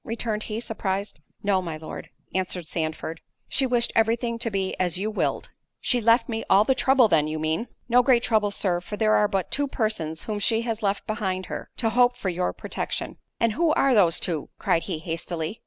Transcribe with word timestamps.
returned 0.03 0.41
he, 0.41 0.59
surprised. 0.59 1.19
"No, 1.43 1.61
my 1.61 1.77
Lord," 1.77 2.09
answered 2.33 2.65
Sandford, 2.67 3.21
"she 3.47 3.67
wished 3.67 3.91
every 3.95 4.15
thing 4.15 4.39
to 4.39 4.49
be 4.49 4.75
as 4.79 4.97
you 4.97 5.11
willed." 5.11 5.51
"She 5.79 6.01
left 6.01 6.27
me 6.27 6.43
all 6.49 6.63
the 6.63 6.73
trouble, 6.73 7.07
then, 7.07 7.27
you 7.27 7.37
mean?" 7.37 7.67
"No 7.87 8.01
great 8.01 8.23
trouble, 8.23 8.49
Sir; 8.49 8.81
for 8.81 8.97
there 8.97 9.13
are 9.13 9.27
but 9.27 9.51
two 9.51 9.67
persons 9.67 10.23
whom 10.23 10.39
she 10.39 10.63
has 10.63 10.81
left 10.81 11.05
behind 11.05 11.45
her, 11.45 11.69
to 11.77 11.91
hope 11.91 12.17
for 12.17 12.29
your 12.29 12.51
protection." 12.51 13.17
"And 13.39 13.53
who 13.53 13.73
are 13.73 13.93
those 13.93 14.19
two?" 14.19 14.49
cried 14.57 14.81
he 14.89 14.97
hastily. 14.97 15.59